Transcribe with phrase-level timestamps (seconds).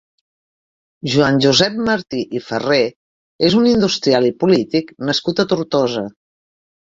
[1.15, 2.79] Joan Josep Martí i Ferré
[3.49, 6.05] és un industrial i polític nascut a Tortosa.